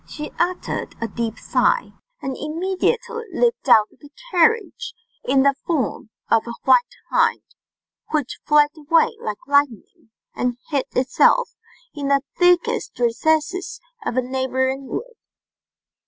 She 0.07 0.31
uttered 0.39 0.95
a 0.99 1.07
deep 1.07 1.37
sigh, 1.37 1.93
and 2.23 2.35
immediately 2.35 3.21
leaped 3.31 3.69
out 3.69 3.87
of 3.93 3.99
the 3.99 4.09
carriage 4.31 4.95
in 5.23 5.43
the 5.43 5.53
form 5.67 6.09
of 6.27 6.47
a 6.47 6.55
white 6.63 6.95
hind, 7.11 7.43
which 8.09 8.39
fled 8.43 8.71
away 8.75 9.15
like 9.19 9.45
lightning, 9.45 10.09
and 10.33 10.57
hid 10.71 10.85
itself 10.95 11.53
in 11.93 12.07
the 12.07 12.21
thickest 12.35 12.97
recesses 12.97 13.79
of 14.03 14.17
a 14.17 14.23
neighbouring 14.23 14.87
wood. 14.87 15.13